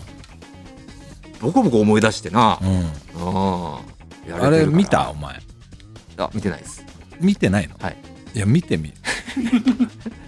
[1.39, 2.91] ボコボコ思い出してな、うん。
[4.27, 5.09] れあれ見た？
[5.09, 5.39] お前。
[6.17, 6.83] あ見てないです。
[7.19, 7.75] 見てないの？
[7.79, 7.97] はい。
[8.33, 8.93] いや見てみ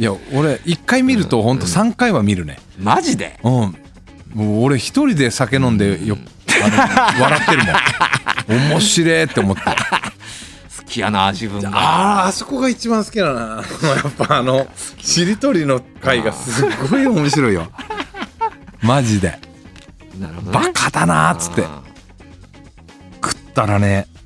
[0.00, 1.58] いや俺1回見るとほん。
[1.58, 2.58] と3回は見るね。
[2.78, 3.38] マジで？
[3.44, 3.52] うん。
[4.32, 6.16] もう俺一人で酒飲んでよ
[6.64, 7.58] あの笑ってる
[8.48, 8.70] もん。
[8.72, 9.62] 面白いって思って。
[9.62, 9.70] 好
[10.86, 11.68] きやな自分が。
[11.74, 13.40] あああそこが一番好きだな。
[13.60, 13.62] や
[14.08, 14.66] っぱあの
[15.02, 17.70] しりとりの回がすっごい面白いよ。
[18.80, 19.38] マジで。
[20.18, 21.62] なるほど、ね、バカだなーっつって。
[21.66, 21.82] あ
[23.22, 24.19] 食ったらねー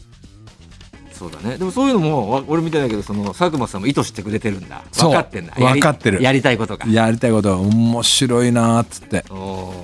[1.15, 1.57] そうだね。
[1.57, 4.83] でもそういうのもわ俺見てないけどその佐久間さんも意図してくれてるんだ。
[4.93, 5.55] 分かってんだ。
[5.55, 6.23] 分かってる。
[6.23, 6.87] やりたいことが。
[6.89, 9.25] やりたいことは面白いなーっつって。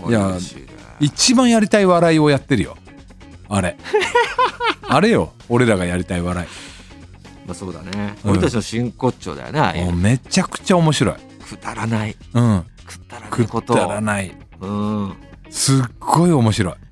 [0.09, 0.37] いや
[0.99, 2.77] 一番やりたい笑いをやってるよ。
[3.49, 3.77] あれ。
[4.89, 5.33] あれよ。
[5.49, 6.47] 俺らがやりたい笑
[7.47, 8.31] まあそうだね、うん。
[8.33, 9.97] 俺たちの真骨頂だよねう。
[9.97, 11.15] めちゃくちゃ面白い。
[11.15, 12.17] くだらない。
[12.35, 12.65] うん。
[12.87, 13.75] くだらないこと。
[13.75, 14.37] たらない。
[14.61, 15.17] うん。
[15.49, 16.75] すっごい面白い。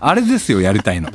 [0.00, 1.14] あれですよやりたいの、うん、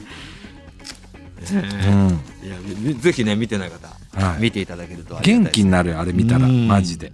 [1.42, 4.42] いやみぜひね見てない方、はい。
[4.42, 6.68] 見ていただけると元気になるよあれ見たらうん。
[6.68, 7.12] マジで、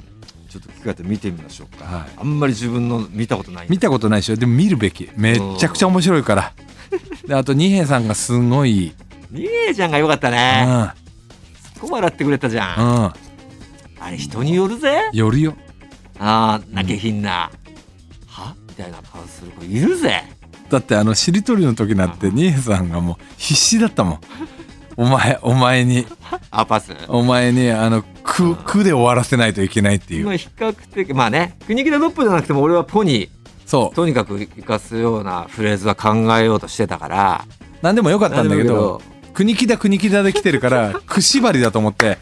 [0.50, 3.68] ちょっと機会あって見てみましょうか、はい、あんまり自分の見たことない。
[3.70, 4.36] 見たことないでしょ。
[4.36, 5.10] でも見るべき。
[5.16, 6.54] めっちゃくちゃ面白いから。
[7.26, 8.72] であと二平さんがすごい。
[8.72, 8.94] いい
[9.32, 10.34] リエちゃんがよかったうん。
[10.34, 10.92] ね
[11.56, 13.12] すっごい笑ってくれたじゃん、うん。
[14.00, 15.10] あれ人によるぜ。
[15.14, 15.56] よるよ。
[16.20, 17.52] ああ泣けひんな、
[18.26, 18.56] は？
[18.68, 20.24] みたいな顔する子いるぜ
[20.70, 24.20] だってあのしりとりの時なんて二平さんがもう必死だったもん。
[24.98, 26.08] お前お前に。
[26.52, 26.94] あパス？
[27.08, 30.26] お前にあの「く」くで終わらせないといけないっていう。
[30.26, 33.30] まあ比較的まあね国木田ドップじゃなくても俺はポに
[33.66, 33.96] そう。
[33.96, 37.46] とにかく生かすようなフレーズは考えようとしてたから。
[37.82, 39.02] 何でもよかったんだけど
[39.34, 42.18] 国木田国木田で来てるからく縛りだと思って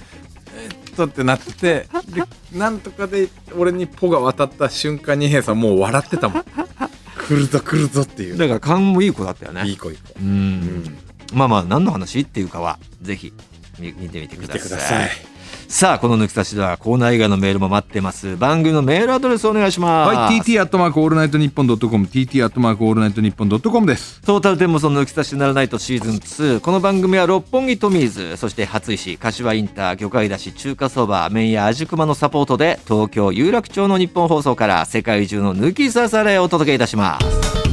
[0.98, 6.44] とってなっててでなんとかで俺にポが渡った瞬間に平さんもう笑ってたもん
[7.28, 10.98] 来るぞ来るぞっていうだから勘もいい子だったよねいい子いい子うん
[11.34, 13.34] まあまあ何の話っていうかはぜひ
[13.80, 14.80] 見見てみてください見てくだ
[15.68, 18.38] さあこの抜き差しではコーナー以外のメールも待ってます。
[18.38, 20.16] 番組のメールアドレスお願いします。
[20.16, 24.22] はい TT アットマークオールナイトニッポンドットコム TT アットマークオールナイトニッポンドットコムです。
[24.22, 37.64] トータルテンボスのぬきさしならナイトシーズン2この番組は六本木トミーズそして初石柏インター魚介だし中華そば麺や味熊のサポートで東京有楽町のニッポン放送から世界中の抜き差されをお届けいたします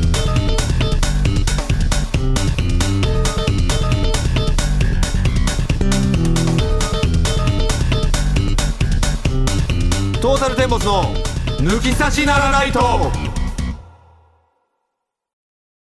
[10.42, 11.04] サルテンボスの
[11.60, 13.31] 抜き差しならないと。